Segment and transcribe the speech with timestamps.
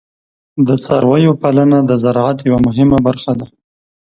[0.67, 3.47] د څارویو پالنه د زراعت یوه مهمه برخه ده.